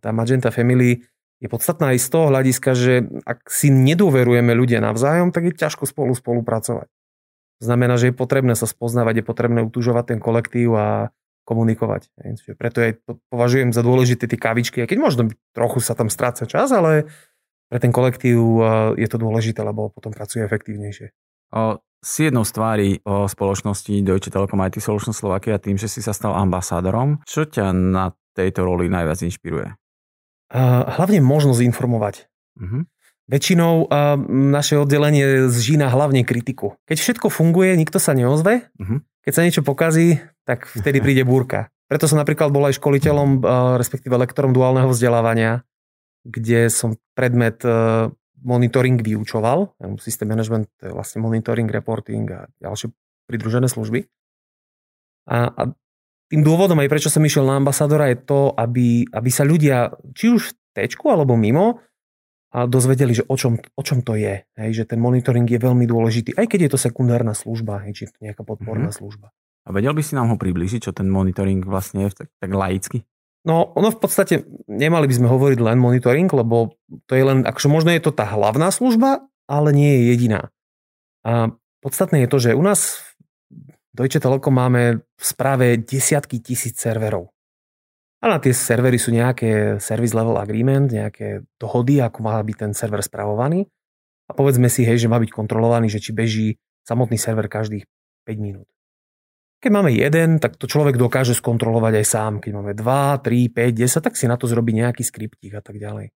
tá 0.04 0.10
Magenta 0.12 0.52
Family 0.52 1.08
je 1.40 1.48
podstatná 1.48 1.96
aj 1.96 2.04
z 2.04 2.08
toho 2.12 2.28
hľadiska, 2.28 2.70
že 2.76 3.08
ak 3.24 3.48
si 3.48 3.72
nedôverujeme 3.72 4.52
ľudia 4.52 4.84
navzájom, 4.84 5.32
tak 5.32 5.48
je 5.48 5.56
ťažko 5.56 5.88
spolu 5.88 6.12
spolupracovať. 6.12 6.92
To 7.60 7.64
znamená, 7.64 7.96
že 7.96 8.12
je 8.12 8.20
potrebné 8.20 8.52
sa 8.52 8.68
spoznávať, 8.68 9.24
je 9.24 9.24
potrebné 9.24 9.64
utužovať 9.64 10.16
ten 10.16 10.20
kolektív 10.20 10.76
a 10.76 11.16
komunikovať. 11.50 12.14
Čiže 12.14 12.54
preto 12.54 12.78
aj 12.78 13.02
považujem 13.26 13.74
za 13.74 13.82
dôležité 13.82 14.30
tie 14.30 14.38
kavičky, 14.38 14.86
aj 14.86 14.94
keď 14.94 14.98
možno 15.02 15.22
trochu 15.50 15.82
sa 15.82 15.98
tam 15.98 16.06
stráca 16.06 16.46
čas, 16.46 16.70
ale 16.70 17.10
pre 17.66 17.82
ten 17.82 17.90
kolektív 17.90 18.38
je 18.94 19.08
to 19.10 19.18
dôležité, 19.18 19.66
lebo 19.66 19.90
potom 19.90 20.14
pracuje 20.14 20.46
efektívnejšie. 20.46 21.10
O, 21.50 21.82
si 22.00 22.30
jednou 22.30 22.46
z 22.46 22.52
tvári 22.54 22.90
o 23.04 23.26
spoločnosti 23.26 23.92
Deutsche 24.06 24.30
Telekom 24.30 24.62
IT 24.64 24.80
Solutions 24.80 25.18
Slovakia 25.18 25.60
tým, 25.60 25.76
že 25.76 25.90
si 25.90 26.00
sa 26.00 26.14
stal 26.14 26.32
ambasádorom. 26.38 27.20
Čo 27.26 27.44
ťa 27.50 27.74
na 27.74 28.14
tejto 28.32 28.64
roli 28.64 28.88
najviac 28.88 29.20
inšpiruje? 29.20 29.74
Uh, 30.50 30.82
hlavne 30.98 31.22
možnosť 31.22 31.60
informovať. 31.62 32.26
Uh-huh. 32.58 32.82
Väčšinou 33.30 33.86
uh, 33.86 34.18
naše 34.30 34.80
oddelenie 34.80 35.46
zžína 35.46 35.86
hlavne 35.92 36.26
kritiku. 36.26 36.74
Keď 36.90 36.98
všetko 36.98 37.26
funguje, 37.30 37.78
nikto 37.78 38.02
sa 38.02 38.16
neozve. 38.16 38.66
Uh-huh. 38.80 39.04
Keď 39.22 39.32
sa 39.36 39.44
niečo 39.46 39.62
pokazí, 39.62 40.18
tak 40.50 40.66
vtedy 40.66 40.98
príde 40.98 41.22
búrka. 41.22 41.70
Preto 41.86 42.10
som 42.10 42.18
napríklad 42.18 42.50
bol 42.50 42.66
aj 42.66 42.82
školiteľom, 42.82 43.28
uh, 43.38 43.78
respektíve 43.78 44.18
lektorom 44.18 44.50
duálneho 44.50 44.90
vzdelávania, 44.90 45.62
kde 46.26 46.66
som 46.66 46.98
predmet 47.14 47.62
uh, 47.62 48.10
monitoring 48.42 48.98
vyučoval. 48.98 49.78
System 50.02 50.34
management 50.34 50.66
to 50.82 50.90
je 50.90 50.92
vlastne 50.94 51.22
monitoring, 51.22 51.70
reporting 51.70 52.26
a 52.34 52.50
ďalšie 52.58 52.90
pridružené 53.30 53.70
služby. 53.70 54.10
A, 55.30 55.54
a 55.54 55.62
tým 56.26 56.42
dôvodom 56.42 56.78
aj 56.82 56.90
prečo 56.90 57.10
som 57.12 57.22
išiel 57.22 57.46
na 57.46 57.62
ambasadora 57.62 58.10
je 58.10 58.18
to, 58.18 58.50
aby, 58.58 59.06
aby 59.06 59.30
sa 59.30 59.46
ľudia, 59.46 59.94
či 60.18 60.34
už 60.34 60.50
v 60.50 60.54
tečku 60.74 61.06
alebo 61.06 61.38
mimo, 61.38 61.78
a 62.50 62.66
dozvedeli, 62.66 63.14
že 63.14 63.22
o 63.30 63.38
čom, 63.38 63.62
o 63.62 63.82
čom 63.86 64.02
to 64.02 64.18
je. 64.18 64.42
Hej, 64.58 64.82
že 64.82 64.84
ten 64.90 64.98
monitoring 64.98 65.46
je 65.46 65.62
veľmi 65.62 65.86
dôležitý, 65.86 66.34
aj 66.34 66.50
keď 66.50 66.66
je 66.66 66.70
to 66.74 66.82
sekundárna 66.82 67.30
služba, 67.30 67.86
hej, 67.86 67.94
či 67.94 68.02
je 68.06 68.10
to 68.10 68.20
nejaká 68.26 68.42
podporná 68.42 68.90
mm-hmm. 68.90 68.98
služba. 68.98 69.30
A 69.66 69.76
vedel 69.76 69.92
by 69.92 70.02
si 70.04 70.16
nám 70.16 70.32
ho 70.32 70.36
približiť, 70.40 70.88
čo 70.88 70.92
ten 70.96 71.10
monitoring 71.10 71.60
vlastne 71.64 72.08
je 72.08 72.24
tak, 72.24 72.28
tak 72.40 72.50
laicky? 72.50 73.04
No, 73.44 73.72
ono 73.72 73.88
v 73.88 73.98
podstate, 74.00 74.44
nemali 74.68 75.08
by 75.08 75.14
sme 75.16 75.32
hovoriť 75.32 75.58
len 75.64 75.80
monitoring, 75.80 76.28
lebo 76.28 76.76
to 77.08 77.12
je 77.16 77.24
len, 77.24 77.48
akože 77.48 77.68
možno 77.72 77.88
je 77.92 78.04
to 78.04 78.12
tá 78.12 78.28
hlavná 78.28 78.68
služba, 78.68 79.24
ale 79.48 79.72
nie 79.72 79.88
je 79.96 80.02
jediná. 80.12 80.52
A 81.24 81.52
podstatné 81.80 82.24
je 82.24 82.28
to, 82.28 82.38
že 82.40 82.56
u 82.56 82.60
nás 82.60 83.00
v 83.48 83.94
Deutsche 83.96 84.20
Telekom 84.20 84.52
máme 84.52 85.00
v 85.00 85.24
správe 85.24 85.80
desiatky 85.80 86.44
tisíc 86.44 86.76
serverov. 86.76 87.32
A 88.20 88.28
na 88.28 88.36
tie 88.36 88.52
servery 88.52 89.00
sú 89.00 89.16
nejaké 89.16 89.80
service 89.80 90.12
level 90.12 90.36
agreement, 90.36 90.92
nejaké 90.92 91.48
dohody, 91.56 92.04
ako 92.04 92.20
má 92.20 92.36
byť 92.44 92.56
ten 92.56 92.72
server 92.76 93.00
spravovaný. 93.00 93.64
a 94.28 94.36
povedzme 94.36 94.70
si, 94.70 94.86
hej, 94.86 95.02
že 95.02 95.10
má 95.10 95.18
byť 95.18 95.32
kontrolovaný, 95.32 95.90
že 95.90 95.98
či 95.98 96.14
beží 96.14 96.60
samotný 96.86 97.18
server 97.18 97.50
každých 97.50 97.82
5 98.28 98.36
minút. 98.38 98.68
Keď 99.60 99.70
máme 99.70 99.92
jeden, 99.92 100.40
tak 100.40 100.56
to 100.56 100.64
človek 100.64 100.96
dokáže 100.96 101.36
skontrolovať 101.36 102.00
aj 102.00 102.06
sám. 102.08 102.32
Keď 102.40 102.52
máme 102.56 102.72
2, 102.72 103.20
3, 103.20 103.52
5, 103.52 103.76
10, 103.76 104.00
tak 104.00 104.16
si 104.16 104.24
na 104.24 104.40
to 104.40 104.48
zrobí 104.48 104.72
nejaký 104.72 105.04
skriptík 105.04 105.52
a 105.52 105.60
tak 105.60 105.76
ďalej. 105.76 106.16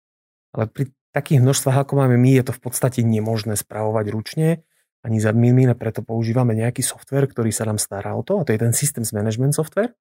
Ale 0.53 0.63
pri 0.69 0.93
takých 1.09 1.41
množstvách, 1.41 1.77
ako 1.81 1.93
máme 1.97 2.21
my, 2.21 2.37
je 2.37 2.43
to 2.45 2.53
v 2.53 2.61
podstate 2.61 3.01
nemožné 3.01 3.57
spravovať 3.57 4.05
ručne 4.13 4.61
ani 5.01 5.17
za 5.17 5.33
adminmi, 5.33 5.65
preto 5.73 6.05
používame 6.05 6.53
nejaký 6.53 6.85
software, 6.85 7.25
ktorý 7.25 7.49
sa 7.49 7.65
nám 7.65 7.81
stará 7.81 8.13
o 8.13 8.21
to, 8.21 8.37
a 8.37 8.45
to 8.45 8.53
je 8.53 8.61
ten 8.61 8.73
Systems 8.73 9.17
Management 9.17 9.57
Software. 9.57 9.97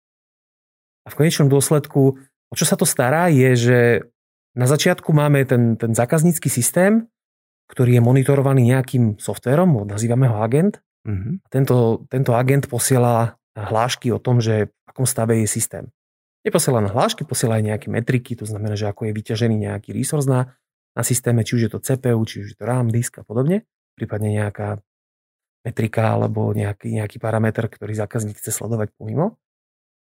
A 1.07 1.07
v 1.07 1.15
konečnom 1.15 1.47
dôsledku, 1.47 2.19
o 2.51 2.55
čo 2.55 2.67
sa 2.67 2.75
to 2.75 2.83
stará, 2.83 3.31
je, 3.31 3.49
že 3.55 3.79
na 4.59 4.67
začiatku 4.67 5.15
máme 5.15 5.47
ten, 5.47 5.79
ten 5.79 5.95
zákaznícky 5.95 6.51
systém, 6.51 7.07
ktorý 7.71 7.95
je 7.95 8.03
monitorovaný 8.03 8.75
nejakým 8.75 9.23
softverom, 9.23 9.87
nazývame 9.87 10.27
ho 10.27 10.43
agent, 10.43 10.83
Mm-hmm. 11.07 11.33
Tento, 11.47 12.05
tento 12.11 12.31
agent 12.35 12.67
posiela 12.67 13.39
hlášky 13.55 14.11
o 14.11 14.19
tom, 14.19 14.39
že 14.43 14.71
v 14.71 14.87
akom 14.87 15.07
stave 15.07 15.39
je 15.43 15.47
systém. 15.47 15.85
Neposiela 16.43 16.79
na 16.79 16.91
hlášky, 16.91 17.27
posiela 17.27 17.59
aj 17.59 17.63
nejaké 17.67 17.87
metriky, 17.91 18.35
to 18.35 18.47
znamená, 18.47 18.79
že 18.79 18.87
ako 18.87 19.11
je 19.11 19.15
vyťažený 19.15 19.55
nejaký 19.67 19.91
resource 19.91 20.27
na, 20.27 20.55
na 20.95 21.03
systéme, 21.03 21.43
či 21.43 21.59
už 21.59 21.61
je 21.67 21.71
to 21.71 21.83
CPU, 21.83 22.23
či 22.23 22.43
už 22.43 22.47
je 22.55 22.57
to 22.57 22.63
RAM, 22.63 22.87
disk 22.87 23.19
a 23.19 23.23
podobne, 23.27 23.67
prípadne 23.99 24.31
nejaká 24.31 24.79
metrika 25.67 26.15
alebo 26.15 26.55
nejaký, 26.55 26.95
nejaký 26.95 27.19
parameter, 27.19 27.67
ktorý 27.67 27.91
zákazník 27.91 28.39
chce 28.39 28.55
sledovať 28.55 28.95
pomimo. 28.95 29.35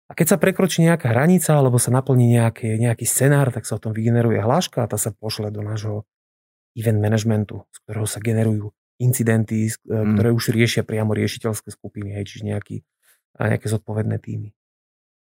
A 0.06 0.14
keď 0.14 0.38
sa 0.38 0.42
prekročí 0.42 0.86
nejaká 0.86 1.14
hranica 1.14 1.58
alebo 1.58 1.82
sa 1.82 1.90
naplní 1.90 2.38
nejaký, 2.38 2.78
nejaký 2.78 3.06
scenár, 3.10 3.50
tak 3.50 3.66
sa 3.66 3.78
o 3.78 3.82
tom 3.82 3.94
vygeneruje 3.94 4.38
hláška 4.38 4.86
a 4.86 4.90
tá 4.90 4.98
sa 5.02 5.10
pošle 5.14 5.50
do 5.50 5.66
nášho 5.66 6.06
event 6.78 7.02
managementu, 7.02 7.66
z 7.74 7.78
ktorého 7.86 8.06
sa 8.10 8.22
generujú 8.22 8.70
incidenty, 9.00 9.68
mm. 9.68 10.16
ktoré 10.16 10.30
už 10.32 10.56
riešia 10.56 10.88
priamo 10.88 11.12
riešiteľské 11.12 11.72
skupiny, 11.72 12.16
hej, 12.16 12.24
čiže 12.32 12.44
nejaký, 12.48 12.78
nejaké 13.36 13.68
zodpovedné 13.68 14.18
týmy. 14.24 14.56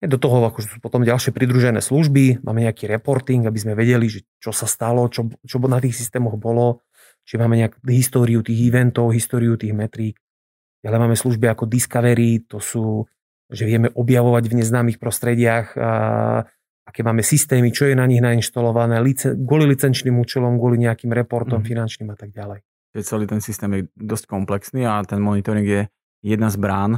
Do 0.02 0.18
toho 0.18 0.42
akože 0.50 0.66
sú 0.66 0.78
potom 0.82 1.06
ďalšie 1.06 1.30
pridružené 1.30 1.78
služby, 1.78 2.42
máme 2.42 2.66
nejaký 2.66 2.90
reporting, 2.90 3.46
aby 3.46 3.58
sme 3.62 3.78
vedeli, 3.78 4.10
že 4.10 4.26
čo 4.42 4.50
sa 4.50 4.66
stalo, 4.66 5.06
čo, 5.06 5.30
čo 5.46 5.62
na 5.62 5.78
tých 5.78 5.94
systémoch 5.94 6.34
bolo, 6.34 6.82
či 7.22 7.38
máme 7.38 7.54
nejakú 7.54 7.78
históriu 7.86 8.42
tých 8.42 8.66
eventov, 8.66 9.14
históriu 9.14 9.54
tých 9.54 9.70
metrík. 9.70 10.18
Ale 10.82 10.98
máme 10.98 11.14
služby 11.14 11.46
ako 11.46 11.70
Discovery, 11.70 12.42
to 12.50 12.58
sú, 12.58 13.06
že 13.46 13.62
vieme 13.62 13.94
objavovať 13.94 14.50
v 14.50 14.58
neznámych 14.58 14.98
prostrediach, 14.98 15.78
a, 15.78 15.90
aké 16.82 17.06
máme 17.06 17.22
systémy, 17.22 17.70
čo 17.70 17.86
je 17.86 17.94
na 17.94 18.02
nich 18.10 18.18
nainštalované, 18.18 18.98
lice, 18.98 19.38
kvôli 19.38 19.70
licenčným 19.70 20.18
účelom, 20.18 20.58
kvôli 20.58 20.82
nejakým 20.82 21.14
reportom 21.14 21.62
mm. 21.62 21.66
finančným 21.70 22.10
a 22.10 22.18
tak 22.18 22.34
ďalej 22.34 22.66
že 22.92 23.00
celý 23.04 23.24
ten 23.24 23.40
systém 23.40 23.72
je 23.72 23.82
dosť 23.96 24.28
komplexný 24.28 24.84
a 24.84 25.00
ten 25.02 25.18
monitoring 25.18 25.64
je 25.64 25.82
jedna 26.22 26.52
z 26.52 26.56
brán 26.60 26.92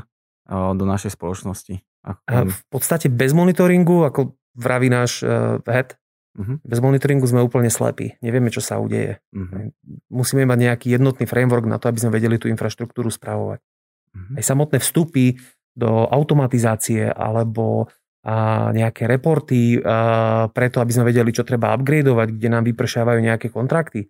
do 0.51 0.85
našej 0.85 1.17
spoločnosti. 1.17 1.81
A 2.05 2.45
v 2.45 2.63
podstate 2.69 3.09
bez 3.09 3.33
monitoringu, 3.33 4.05
ako 4.05 4.37
vraví 4.53 4.93
náš 4.93 5.25
uh, 5.25 5.57
head, 5.65 5.97
uh-huh. 6.37 6.61
bez 6.61 6.79
monitoringu 6.85 7.25
sme 7.25 7.41
úplne 7.41 7.73
slepí. 7.73 8.21
Nevieme, 8.21 8.53
čo 8.53 8.61
sa 8.61 8.77
udeje. 8.77 9.25
Uh-huh. 9.33 9.73
Musíme 10.13 10.45
mať 10.45 10.59
nejaký 10.69 10.87
jednotný 10.93 11.25
framework 11.25 11.65
na 11.65 11.81
to, 11.81 11.89
aby 11.89 12.05
sme 12.05 12.13
vedeli 12.13 12.37
tú 12.37 12.53
infraštruktúru 12.53 13.09
spravovať. 13.09 13.65
Uh-huh. 13.65 14.37
Aj 14.37 14.45
samotné 14.45 14.85
vstupy 14.85 15.41
do 15.73 16.05
automatizácie 16.07 17.09
alebo 17.09 17.89
a 18.25 18.73
nejaké 18.73 19.05
reporty 19.05 19.85
a 19.85 20.49
preto, 20.49 20.81
aby 20.81 20.93
sme 20.97 21.13
vedeli, 21.13 21.29
čo 21.29 21.45
treba 21.45 21.77
upgradeovať, 21.77 22.33
kde 22.33 22.49
nám 22.49 22.65
vypršávajú 22.65 23.21
nejaké 23.21 23.53
kontrakty 23.53 24.09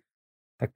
tak 0.55 0.71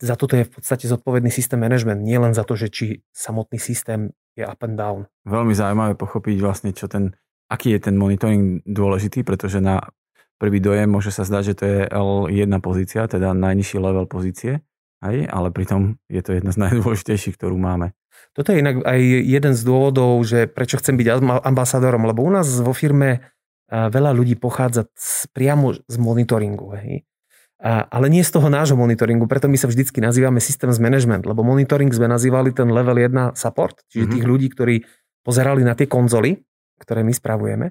za 0.00 0.14
toto 0.20 0.36
je 0.36 0.44
v 0.44 0.52
podstate 0.52 0.84
zodpovedný 0.84 1.32
systém 1.32 1.56
management, 1.56 2.04
nie 2.04 2.20
len 2.20 2.36
za 2.36 2.44
to, 2.44 2.52
že 2.52 2.68
či 2.68 3.00
samotný 3.16 3.56
systém 3.56 4.12
je 4.36 4.44
up 4.44 4.60
and 4.64 4.76
down. 4.76 5.08
Veľmi 5.24 5.56
zaujímavé 5.56 5.96
pochopiť 5.96 6.36
vlastne, 6.40 6.70
čo 6.76 6.88
ten, 6.88 7.16
aký 7.48 7.76
je 7.76 7.80
ten 7.88 7.96
monitoring 7.96 8.60
dôležitý, 8.68 9.24
pretože 9.24 9.64
na 9.64 9.80
prvý 10.36 10.60
dojem 10.60 10.88
môže 10.88 11.12
sa 11.12 11.24
zdať, 11.24 11.42
že 11.48 11.54
to 11.54 11.64
je 11.64 11.80
L1 11.88 12.52
pozícia, 12.60 13.08
teda 13.08 13.32
najnižší 13.32 13.80
level 13.80 14.04
pozície, 14.04 14.60
aj, 15.00 15.28
ale 15.28 15.48
pritom 15.48 15.96
je 16.12 16.20
to 16.20 16.36
jedna 16.36 16.52
z 16.52 16.58
najdôležitejších, 16.68 17.36
ktorú 17.40 17.56
máme. 17.56 17.96
Toto 18.32 18.52
je 18.52 18.60
inak 18.64 18.84
aj 18.84 19.00
jeden 19.28 19.52
z 19.52 19.62
dôvodov, 19.64 20.24
že 20.24 20.48
prečo 20.48 20.80
chcem 20.80 20.96
byť 20.96 21.20
ambasádorom, 21.44 22.08
lebo 22.08 22.24
u 22.24 22.32
nás 22.32 22.48
vo 22.48 22.72
firme 22.72 23.32
veľa 23.68 24.12
ľudí 24.12 24.36
pochádza 24.36 24.88
priamo 25.32 25.72
z 25.76 25.96
monitoringu. 25.96 26.76
Hej. 26.76 27.08
Ale 27.62 28.10
nie 28.10 28.26
z 28.26 28.34
toho 28.34 28.50
nášho 28.50 28.74
monitoringu, 28.74 29.30
preto 29.30 29.46
my 29.46 29.54
sa 29.54 29.70
vždycky 29.70 30.02
nazývame 30.02 30.42
Systems 30.42 30.82
Management, 30.82 31.30
lebo 31.30 31.46
monitoring 31.46 31.94
sme 31.94 32.10
nazývali 32.10 32.50
ten 32.50 32.66
level 32.66 32.98
1 32.98 33.38
support, 33.38 33.86
čiže 33.86 34.10
mm-hmm. 34.10 34.14
tých 34.18 34.26
ľudí, 34.26 34.48
ktorí 34.50 34.74
pozerali 35.22 35.62
na 35.62 35.78
tie 35.78 35.86
konzoly, 35.86 36.42
ktoré 36.82 37.06
my 37.06 37.14
spravujeme 37.14 37.70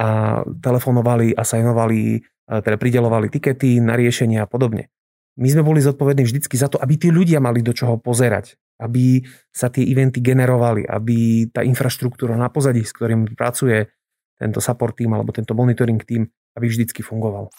a 0.00 0.40
telefonovali, 0.48 1.36
asajnovali, 1.36 2.24
teda 2.48 2.76
pridelovali 2.80 3.28
tikety 3.28 3.84
na 3.84 4.00
riešenie 4.00 4.40
a 4.40 4.48
podobne. 4.48 4.88
My 5.36 5.52
sme 5.52 5.60
boli 5.60 5.84
zodpovední 5.84 6.24
vždycky 6.24 6.56
za 6.56 6.72
to, 6.72 6.80
aby 6.80 6.96
tí 6.96 7.12
ľudia 7.12 7.38
mali 7.38 7.60
do 7.60 7.76
čoho 7.76 8.00
pozerať, 8.00 8.56
aby 8.80 9.20
sa 9.52 9.68
tie 9.68 9.84
eventy 9.84 10.24
generovali, 10.24 10.88
aby 10.88 11.46
tá 11.52 11.60
infraštruktúra 11.60 12.34
na 12.40 12.48
pozadí, 12.48 12.80
s 12.80 12.96
ktorým 12.96 13.36
pracuje 13.36 13.92
tento 14.40 14.64
support 14.64 14.96
team 14.96 15.12
alebo 15.12 15.30
tento 15.36 15.52
monitoring 15.52 16.00
team, 16.02 16.26
aby 16.56 16.66
vždycky 16.66 17.04
fungoval. 17.04 17.52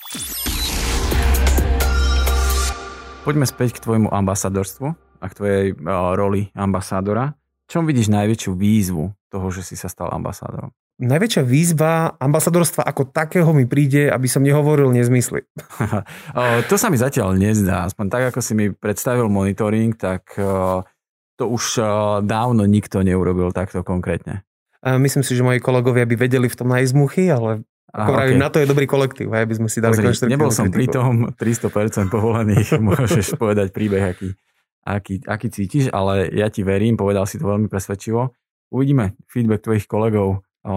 Poďme 3.20 3.44
späť 3.44 3.76
k 3.76 3.84
tvojmu 3.84 4.08
ambasadorstvu 4.16 4.88
a 5.20 5.26
k 5.28 5.34
tvojej 5.36 5.66
uh, 5.76 6.16
roli 6.16 6.48
ambasádora. 6.56 7.36
Čom 7.68 7.84
vidíš 7.84 8.08
najväčšiu 8.08 8.56
výzvu 8.56 9.12
toho, 9.28 9.48
že 9.52 9.62
si 9.68 9.76
sa 9.76 9.92
stal 9.92 10.08
ambasádorom? 10.16 10.72
Najväčšia 11.00 11.44
výzva 11.44 12.16
ambasadorstva 12.16 12.84
ako 12.88 13.12
takého 13.12 13.52
mi 13.52 13.68
príde, 13.68 14.08
aby 14.08 14.28
som 14.28 14.44
nehovoril 14.44 14.92
nezmysly. 14.96 15.48
to 16.72 16.76
sa 16.76 16.88
mi 16.88 17.00
zatiaľ 17.00 17.36
nezdá. 17.36 17.88
Aspoň 17.88 18.06
tak, 18.08 18.24
ako 18.36 18.40
si 18.44 18.52
mi 18.56 18.66
predstavil 18.72 19.32
monitoring, 19.32 19.96
tak 19.96 20.36
to 21.40 21.44
už 21.48 21.80
dávno 22.28 22.68
nikto 22.68 23.00
neurobil 23.00 23.56
takto 23.56 23.80
konkrétne. 23.80 24.44
Myslím 24.84 25.24
si, 25.24 25.40
že 25.40 25.44
moji 25.44 25.64
kolegovia 25.64 26.04
by 26.04 26.16
vedeli 26.20 26.52
v 26.52 26.58
tom 26.60 26.68
nájsť 26.72 26.94
muchy, 26.96 27.32
ale 27.32 27.64
ako 27.90 28.12
okay. 28.14 28.38
na 28.38 28.54
to 28.54 28.62
je 28.62 28.70
dobrý 28.70 28.86
kolektív, 28.86 29.34
aby 29.34 29.56
sme 29.58 29.66
si 29.66 29.82
dali 29.82 29.98
Pozri, 29.98 30.30
Nebol 30.30 30.54
som 30.54 30.70
pri 30.70 30.86
tom 30.86 31.34
300% 31.34 32.14
povolených, 32.14 32.78
môžeš 32.86 33.34
povedať 33.34 33.74
príbeh, 33.74 34.14
aký, 34.14 34.30
aký, 34.86 35.14
aký 35.26 35.48
cítiš, 35.50 35.90
ale 35.90 36.30
ja 36.30 36.54
ti 36.54 36.62
verím, 36.62 36.94
povedal 36.94 37.26
si 37.26 37.42
to 37.42 37.50
veľmi 37.50 37.66
presvedčivo. 37.66 38.38
Uvidíme 38.70 39.18
feedback 39.26 39.66
tvojich 39.66 39.90
kolegov. 39.90 40.46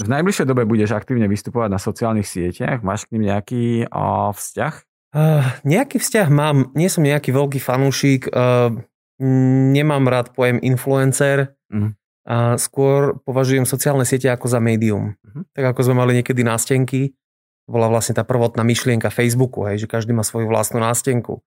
V 0.00 0.08
najbližšej 0.08 0.48
dobe 0.48 0.64
budeš 0.64 0.96
aktívne 0.96 1.28
vystupovať 1.28 1.68
na 1.68 1.76
sociálnych 1.76 2.24
sieťach. 2.24 2.80
Máš 2.80 3.04
k 3.04 3.12
ním 3.12 3.28
nejaký 3.28 3.84
vzťah? 4.32 4.74
Uh, 5.12 5.44
nejaký 5.60 6.00
vzťah 6.00 6.28
mám. 6.32 6.72
Nie 6.72 6.88
som 6.88 7.04
nejaký 7.04 7.28
veľký 7.36 7.60
fanúšik. 7.60 8.32
Uh, 8.32 8.80
nemám 9.20 10.08
rád 10.08 10.32
pojem 10.32 10.56
influencer. 10.64 11.52
Uh-huh 11.68 11.99
a 12.30 12.54
skôr 12.62 13.18
považujem 13.26 13.66
sociálne 13.66 14.06
siete 14.06 14.30
ako 14.30 14.46
za 14.46 14.62
médium. 14.62 15.18
Uh-huh. 15.18 15.42
Tak 15.50 15.74
ako 15.74 15.90
sme 15.90 15.98
mali 15.98 16.22
niekedy 16.22 16.46
nástenky, 16.46 17.18
bola 17.66 17.90
vlastne 17.90 18.14
tá 18.14 18.22
prvotná 18.22 18.62
myšlienka 18.62 19.10
Facebooku, 19.10 19.66
hej, 19.66 19.82
že 19.82 19.90
každý 19.90 20.14
má 20.14 20.22
svoju 20.22 20.46
vlastnú 20.46 20.78
nástenku. 20.78 21.42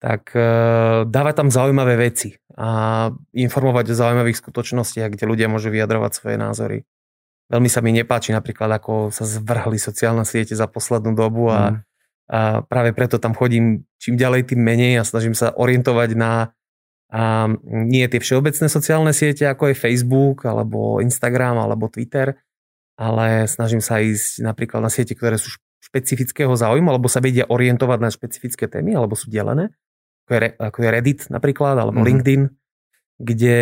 Tak 0.00 0.32
e, 0.32 0.48
dávať 1.04 1.34
tam 1.44 1.48
zaujímavé 1.52 2.00
veci 2.00 2.40
a 2.56 3.10
informovať 3.36 3.92
o 3.92 3.98
zaujímavých 4.00 4.40
skutočnostiach, 4.40 5.12
kde 5.12 5.28
ľudia 5.28 5.52
môžu 5.52 5.68
vyjadrovať 5.68 6.12
svoje 6.16 6.36
názory. 6.40 6.78
Veľmi 7.52 7.68
sa 7.68 7.84
mi 7.84 7.92
nepáči 7.92 8.32
napríklad, 8.32 8.80
ako 8.80 9.12
sa 9.12 9.28
zvrhli 9.28 9.76
sociálne 9.76 10.24
siete 10.24 10.56
za 10.56 10.68
poslednú 10.68 11.12
dobu 11.12 11.52
a, 11.52 11.52
uh-huh. 11.52 11.76
a 12.32 12.40
práve 12.64 12.96
preto 12.96 13.20
tam 13.20 13.36
chodím 13.36 13.84
čím 14.00 14.16
ďalej, 14.16 14.56
tým 14.56 14.60
menej 14.64 15.00
a 15.00 15.04
snažím 15.04 15.36
sa 15.36 15.52
orientovať 15.52 16.16
na 16.16 16.56
a 17.08 17.48
nie 17.64 18.04
tie 18.04 18.20
všeobecné 18.20 18.68
sociálne 18.68 19.16
siete, 19.16 19.48
ako 19.48 19.72
je 19.72 19.80
Facebook, 19.80 20.44
alebo 20.44 21.00
Instagram, 21.00 21.56
alebo 21.56 21.88
Twitter, 21.88 22.36
ale 23.00 23.48
snažím 23.48 23.80
sa 23.80 24.02
ísť 24.02 24.44
napríklad 24.44 24.84
na 24.84 24.92
siete, 24.92 25.16
ktoré 25.16 25.40
sú 25.40 25.56
špecifického 25.80 26.52
záujmu, 26.52 26.92
alebo 26.92 27.08
sa 27.08 27.24
vedia 27.24 27.48
orientovať 27.48 27.98
na 28.02 28.10
špecifické 28.12 28.68
témy, 28.68 28.92
alebo 28.92 29.16
sú 29.16 29.32
delené, 29.32 29.72
ako 30.28 30.30
je, 30.36 30.40
ako 30.60 30.78
je 30.84 30.88
Reddit 30.92 31.20
napríklad, 31.32 31.80
alebo 31.80 32.04
mm-hmm. 32.04 32.10
LinkedIn, 32.12 32.42
kde 33.18 33.56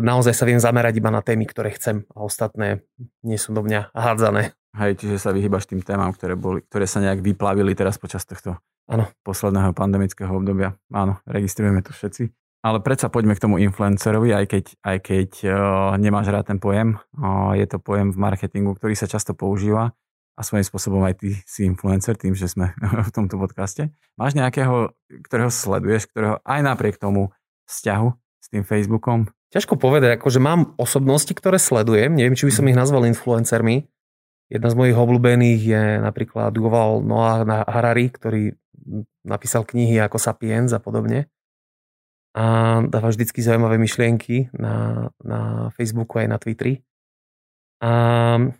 naozaj 0.00 0.32
sa 0.32 0.48
viem 0.48 0.58
zamerať 0.58 0.96
iba 0.96 1.12
na 1.12 1.20
témy, 1.20 1.44
ktoré 1.44 1.76
chcem 1.76 2.08
a 2.16 2.24
ostatné 2.24 2.80
nie 3.20 3.36
sú 3.36 3.52
do 3.52 3.60
mňa 3.60 3.92
hádzané. 3.92 4.56
Hej, 4.76 5.04
čiže 5.04 5.16
sa 5.20 5.36
vyhýbaš 5.36 5.68
tým 5.68 5.80
témam, 5.80 6.12
ktoré, 6.12 6.36
boli, 6.36 6.64
ktoré 6.64 6.88
sa 6.88 7.00
nejak 7.00 7.20
vyplavili 7.20 7.72
teraz 7.72 7.96
počas 7.96 8.24
tohto 8.24 8.60
ano. 8.88 9.08
posledného 9.24 9.72
pandemického 9.72 10.28
obdobia. 10.32 10.76
Áno, 10.92 11.20
registrujeme 11.24 11.80
to 11.80 11.92
všetci. 11.96 12.45
Ale 12.66 12.82
predsa 12.82 13.06
poďme 13.06 13.38
k 13.38 13.46
tomu 13.46 13.62
influencerovi, 13.62 14.34
aj 14.34 14.46
keď, 14.50 14.64
aj 14.82 14.98
keď 15.06 15.30
uh, 15.46 15.54
nemáš 16.02 16.34
rád 16.34 16.50
ten 16.50 16.58
pojem. 16.58 16.98
Uh, 17.14 17.54
je 17.54 17.62
to 17.70 17.78
pojem 17.78 18.10
v 18.10 18.18
marketingu, 18.18 18.74
ktorý 18.74 18.98
sa 18.98 19.06
často 19.06 19.38
používa 19.38 19.94
a 20.34 20.40
svojím 20.42 20.66
spôsobom 20.66 21.06
aj 21.06 21.14
ty 21.22 21.38
si 21.46 21.62
influencer 21.62 22.18
tým, 22.18 22.34
že 22.34 22.50
sme 22.50 22.74
v 23.08 23.10
tomto 23.14 23.38
podcaste. 23.38 23.94
Máš 24.18 24.34
nejakého, 24.34 24.90
ktorého 25.30 25.54
sleduješ, 25.54 26.10
ktorého 26.10 26.42
aj 26.42 26.60
napriek 26.66 26.98
tomu 26.98 27.30
vzťahu 27.70 28.08
s 28.42 28.46
tým 28.50 28.66
Facebookom? 28.66 29.30
Ťažko 29.54 29.78
povedať, 29.78 30.18
akože 30.18 30.42
mám 30.42 30.74
osobnosti, 30.74 31.30
ktoré 31.30 31.62
sledujem, 31.62 32.18
neviem, 32.18 32.34
či 32.34 32.50
by 32.50 32.52
som 32.52 32.66
ich 32.66 32.74
nazval 32.74 33.06
influencermi. 33.06 33.86
Jedna 34.50 34.68
z 34.74 34.78
mojich 34.78 34.98
obľúbených 34.98 35.60
je 35.62 35.82
napríklad 36.02 36.50
Yuval 36.50 37.06
Noah 37.06 37.46
Harari, 37.46 38.10
ktorý 38.10 38.58
napísal 39.22 39.62
knihy 39.62 40.02
ako 40.02 40.18
Sapiens 40.18 40.74
a 40.74 40.82
podobne. 40.82 41.30
A 42.36 42.44
dáva 42.84 43.08
vždycky 43.08 43.40
zaujímavé 43.40 43.80
myšlienky 43.80 44.52
na, 44.52 45.08
na 45.24 45.72
Facebooku 45.72 46.20
aj 46.20 46.28
na 46.28 46.36
Twitteri. 46.36 46.84
A 47.80 47.92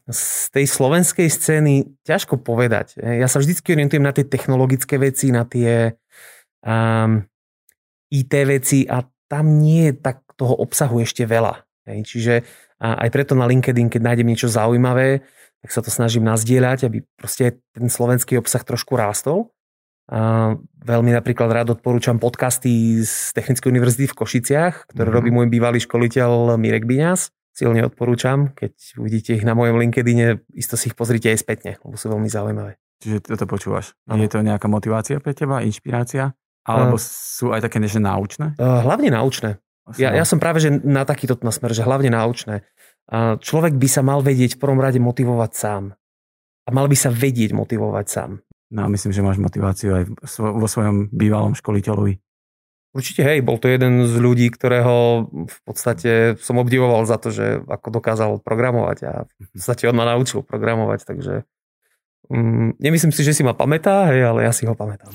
z 0.08 0.24
tej 0.52 0.66
slovenskej 0.68 1.28
scény 1.28 2.00
ťažko 2.04 2.40
povedať. 2.40 3.00
Ja 3.00 3.28
sa 3.28 3.40
vždy 3.40 3.52
orientujem 3.60 4.04
na 4.04 4.16
tie 4.16 4.24
technologické 4.24 4.96
veci, 4.96 5.28
na 5.28 5.44
tie 5.44 5.92
um, 6.64 7.24
IT 8.12 8.32
veci 8.32 8.88
a 8.88 9.04
tam 9.28 9.60
nie 9.60 9.92
je 9.92 9.94
tak 10.00 10.24
toho 10.36 10.56
obsahu 10.56 11.00
ešte 11.04 11.24
veľa. 11.24 11.64
Čiže 11.86 12.44
aj 12.80 13.08
preto 13.08 13.32
na 13.32 13.48
LinkedIn, 13.48 13.88
keď 13.88 14.00
nájdem 14.04 14.28
niečo 14.28 14.52
zaujímavé, 14.52 15.24
tak 15.64 15.70
sa 15.72 15.80
to 15.80 15.88
snažím 15.88 16.28
nazdieľať, 16.28 16.86
aby 16.86 17.02
proste 17.16 17.64
ten 17.72 17.88
slovenský 17.88 18.36
obsah 18.36 18.60
trošku 18.60 18.94
rástol. 18.94 19.48
Veľmi 20.06 21.10
napríklad 21.10 21.50
rád 21.50 21.68
odporúčam 21.74 22.22
podcasty 22.22 23.02
z 23.02 23.34
Technickej 23.34 23.74
univerzity 23.74 24.06
v 24.06 24.14
Košiciach, 24.14 24.74
ktoré 24.94 25.10
mm-hmm. 25.10 25.16
robí 25.18 25.30
môj 25.34 25.50
bývalý 25.50 25.82
školiteľ 25.82 26.54
Mirek 26.54 26.86
Biňas 26.86 27.34
silne 27.56 27.80
odporúčam. 27.88 28.52
Keď 28.52 29.00
uvidíte 29.00 29.32
ich 29.32 29.44
na 29.48 29.56
mojom 29.56 29.80
LinkedIne, 29.80 30.44
isto 30.52 30.76
si 30.76 30.92
ich 30.92 30.96
pozrite 30.96 31.32
aj 31.32 31.40
spätne, 31.40 31.72
lebo 31.80 31.96
sú 31.96 32.12
veľmi 32.12 32.28
zaujímavé. 32.28 32.76
Čiže 33.00 33.24
toto 33.24 33.48
počúvaš. 33.48 33.96
Ano. 34.04 34.20
Je 34.20 34.28
to 34.28 34.44
nejaká 34.44 34.68
motivácia 34.68 35.16
pre 35.24 35.32
teba, 35.32 35.64
inšpirácia? 35.64 36.36
Alebo 36.68 37.00
uh, 37.00 37.02
sú 37.02 37.56
aj 37.56 37.64
také 37.64 37.80
niečo 37.80 38.04
náučné? 38.04 38.60
Uh, 38.60 38.84
hlavne 38.84 39.08
náučné. 39.08 39.56
Ja, 39.96 40.12
ja 40.12 40.26
som 40.26 40.42
práve 40.42 40.60
že 40.60 40.68
na 40.68 41.06
takýto 41.06 41.38
smer, 41.48 41.72
že 41.72 41.86
hlavne 41.86 42.12
náučné. 42.12 42.66
Uh, 43.06 43.38
človek 43.40 43.78
by 43.78 43.88
sa 43.88 44.02
mal 44.04 44.20
vedieť 44.20 44.58
v 44.58 44.60
prvom 44.60 44.82
rade 44.82 45.00
motivovať 45.00 45.50
sám. 45.56 45.96
A 46.66 46.68
mal 46.74 46.90
by 46.90 46.96
sa 46.98 47.14
vedieť 47.14 47.54
motivovať 47.54 48.06
sám. 48.10 48.30
No 48.66 48.82
a 48.82 48.90
myslím, 48.90 49.14
že 49.14 49.22
máš 49.22 49.38
motiváciu 49.38 49.94
aj 49.94 50.04
vo 50.42 50.66
svojom 50.66 51.14
bývalom 51.14 51.54
školiteľovi. 51.54 52.18
Určite 52.96 53.28
hej, 53.28 53.44
bol 53.44 53.60
to 53.60 53.68
jeden 53.68 54.08
z 54.08 54.16
ľudí, 54.16 54.48
ktorého 54.48 55.28
v 55.28 55.58
podstate 55.68 56.40
som 56.40 56.56
obdivoval 56.56 57.04
za 57.04 57.20
to, 57.20 57.28
že 57.28 57.60
ako 57.68 57.92
dokázal 57.92 58.30
programovať 58.40 58.98
a 59.04 59.12
v 59.28 59.48
podstate 59.52 59.84
on 59.84 60.00
ma 60.00 60.08
naučil 60.08 60.40
programovať, 60.40 61.04
takže 61.04 61.44
um, 62.32 62.72
nemyslím 62.80 63.12
si, 63.12 63.20
že 63.20 63.36
si 63.36 63.44
ma 63.44 63.52
pamätá, 63.52 64.08
hej, 64.08 64.24
ale 64.24 64.48
ja 64.48 64.52
si 64.56 64.64
ho 64.64 64.72
pamätám. 64.72 65.12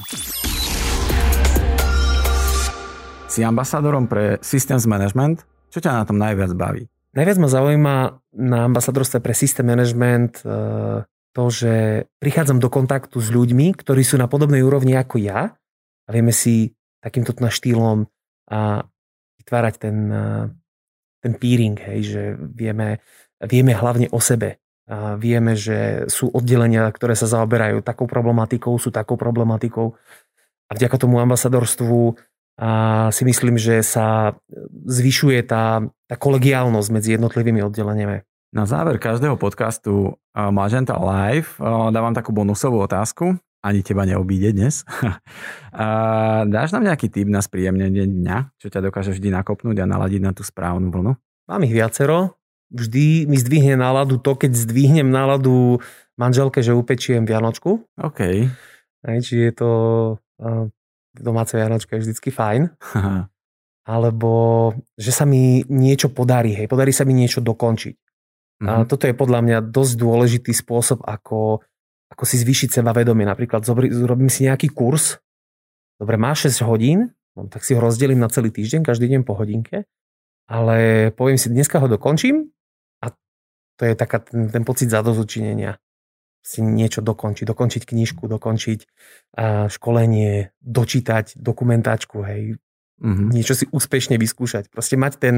Si 3.25 3.41
ambasádorom 3.41 4.05
pre 4.05 4.37
Systems 4.45 4.85
Management. 4.85 5.41
Čo 5.73 5.81
ťa 5.81 6.03
na 6.03 6.05
tom 6.05 6.21
najviac 6.21 6.53
baví? 6.53 6.85
Najviac 7.17 7.37
ma 7.41 7.49
zaujíma 7.49 7.95
na 8.39 8.59
ambasadorstve 8.69 9.19
pre 9.25 9.33
System 9.35 9.67
Management 9.67 10.45
uh, 10.45 11.01
to, 11.31 11.43
že 11.47 11.73
prichádzam 12.19 12.59
do 12.59 12.67
kontaktu 12.67 13.17
s 13.23 13.31
ľuďmi, 13.31 13.75
ktorí 13.75 14.03
sú 14.03 14.19
na 14.19 14.27
podobnej 14.27 14.63
úrovni 14.63 14.99
ako 14.99 15.15
ja 15.19 15.55
a 16.05 16.09
vieme 16.11 16.35
si 16.35 16.75
takýmto 16.99 17.33
štýlom 17.33 18.05
a 18.51 18.83
vytvárať 19.39 19.75
ten, 19.79 19.97
ten 21.23 21.33
peering, 21.39 21.79
hej, 21.79 21.99
že 22.03 22.21
vieme, 22.37 22.99
vieme 23.41 23.73
hlavne 23.73 24.11
o 24.11 24.19
sebe. 24.19 24.59
A 24.91 25.15
vieme, 25.15 25.55
že 25.55 26.09
sú 26.11 26.27
oddelenia, 26.27 26.83
ktoré 26.91 27.15
sa 27.15 27.29
zaoberajú 27.31 27.79
takou 27.79 28.11
problematikou, 28.11 28.75
sú 28.75 28.91
takou 28.91 29.15
problematikou. 29.15 29.95
A 30.67 30.71
vďaka 30.75 30.99
tomu 30.99 31.23
ambasadorstvu 31.23 32.19
a 32.61 33.07
si 33.15 33.23
myslím, 33.25 33.55
že 33.55 33.81
sa 33.81 34.35
zvyšuje 34.85 35.41
tá, 35.47 35.81
tá 36.05 36.15
kolegiálnosť 36.19 36.89
medzi 36.91 37.15
jednotlivými 37.15 37.63
oddeleniami. 37.63 38.21
Na 38.51 38.67
záver 38.67 38.99
každého 38.99 39.39
podcastu 39.39 40.19
Magenta 40.35 40.99
Live 40.99 41.55
dávam 41.95 42.11
takú 42.11 42.35
bonusovú 42.35 42.83
otázku 42.83 43.39
ani 43.61 43.85
teba 43.85 44.03
neobíde 44.09 44.51
dnes. 44.51 44.83
dáš 46.53 46.73
nám 46.73 46.83
nejaký 46.89 47.07
tip 47.13 47.29
na 47.29 47.39
spríjemnenie 47.39 48.09
dňa, 48.09 48.57
čo 48.57 48.67
ťa 48.73 48.89
dokáže 48.89 49.13
vždy 49.13 49.29
nakopnúť 49.31 49.85
a 49.85 49.89
naladiť 49.89 50.21
na 50.21 50.33
tú 50.33 50.41
správnu 50.41 50.89
vlnu? 50.89 51.13
Mám 51.47 51.63
ich 51.63 51.71
viacero. 51.71 52.35
Vždy 52.73 53.29
mi 53.29 53.37
zdvihne 53.37 53.77
náladu 53.77 54.17
to, 54.17 54.33
keď 54.33 54.51
zdvihnem 54.55 55.07
náladu 55.07 55.83
manželke, 56.17 56.63
že 56.63 56.75
upečiem 56.75 57.27
Vianočku. 57.27 57.83
OK. 57.99 58.19
Aj, 59.05 59.17
či 59.21 59.47
je 59.47 59.51
to 59.53 59.69
uh, 60.17 60.65
domáce 61.13 61.53
Vianočka 61.53 61.99
je 61.99 62.03
vždycky 62.07 62.31
fajn. 62.31 62.71
Alebo 63.91 64.31
že 64.95 65.11
sa 65.11 65.27
mi 65.27 65.67
niečo 65.67 66.09
podarí, 66.13 66.55
hej, 66.55 66.71
podarí 66.71 66.95
sa 66.95 67.03
mi 67.03 67.11
niečo 67.11 67.43
dokončiť. 67.43 67.95
Mm-hmm. 68.61 68.69
A 68.69 68.85
mhm. 68.85 68.87
toto 68.87 69.09
je 69.09 69.17
podľa 69.17 69.41
mňa 69.41 69.57
dosť 69.73 69.93
dôležitý 69.97 70.53
spôsob, 70.53 71.01
ako 71.01 71.65
ako 72.11 72.23
si 72.27 72.35
zvýšiť 72.43 72.83
vedomie. 72.91 73.23
Napríklad 73.23 73.63
zrobím 73.63 74.27
si 74.27 74.43
nejaký 74.43 74.75
kurz, 74.75 75.23
dobre, 75.95 76.19
má 76.19 76.35
6 76.35 76.59
hodín, 76.67 77.15
no, 77.39 77.47
tak 77.47 77.63
si 77.63 77.71
ho 77.71 77.79
rozdelím 77.79 78.19
na 78.19 78.27
celý 78.27 78.51
týždeň, 78.51 78.83
každý 78.83 79.07
deň 79.07 79.23
po 79.23 79.39
hodinke, 79.39 79.87
ale 80.51 81.09
poviem 81.15 81.39
si, 81.39 81.47
dneska 81.47 81.79
ho 81.79 81.87
dokončím 81.87 82.51
a 82.99 83.15
to 83.79 83.83
je 83.87 83.95
taká 83.95 84.19
ten, 84.19 84.51
ten 84.51 84.67
pocit 84.67 84.91
zadozučinenia. 84.91 85.79
Si 86.41 86.65
niečo 86.65 87.05
dokončiť, 87.05 87.45
dokončiť 87.45 87.85
knižku, 87.85 88.25
dokončiť 88.25 88.79
uh, 88.81 89.69
školenie, 89.69 90.49
dočítať 90.57 91.37
dokumentáčku, 91.37 92.17
hej, 92.25 92.57
mm-hmm. 92.97 93.29
niečo 93.29 93.53
si 93.53 93.69
úspešne 93.69 94.17
vyskúšať. 94.17 94.73
Proste 94.73 94.97
mať 94.97 95.21
ten 95.21 95.35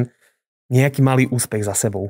nejaký 0.72 1.04
malý 1.04 1.28
úspech 1.28 1.68
za 1.68 1.76
sebou. 1.76 2.08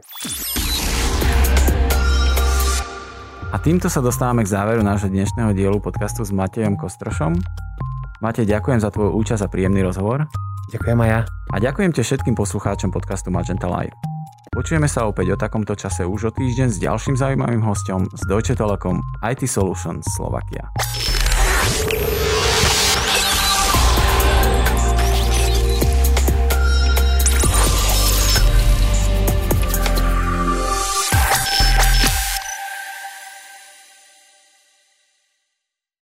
A 3.53 3.61
týmto 3.61 3.85
sa 3.85 4.01
dostávame 4.01 4.41
k 4.41 4.49
záveru 4.49 4.81
nášho 4.81 5.13
dnešného 5.13 5.53
dielu 5.53 5.77
podcastu 5.77 6.25
s 6.25 6.33
Matejom 6.33 6.73
Kostrošom. 6.73 7.37
Matej, 8.17 8.49
ďakujem 8.49 8.81
za 8.81 8.89
tvoju 8.89 9.13
účasť 9.13 9.45
a 9.45 9.51
príjemný 9.53 9.85
rozhovor. 9.85 10.25
Ďakujem 10.73 10.97
aj 10.97 11.09
ja. 11.13 11.21
A 11.53 11.55
ďakujem 11.61 11.93
te 11.93 12.01
všetkým 12.01 12.33
poslucháčom 12.33 12.89
podcastu 12.89 13.29
Magenta 13.29 13.69
Live. 13.69 13.93
Počujeme 14.57 14.89
sa 14.89 15.05
opäť 15.05 15.37
o 15.37 15.37
takomto 15.37 15.77
čase 15.77 16.01
už 16.01 16.21
o 16.23 16.31
týždeň 16.33 16.73
s 16.73 16.81
ďalším 16.81 17.13
zaujímavým 17.13 17.61
hostom 17.61 18.09
z 18.17 18.25
Deutsche 18.25 18.57
Telekom 18.57 19.05
IT 19.21 19.45
Solutions 19.45 20.01
Slovakia. 20.17 20.73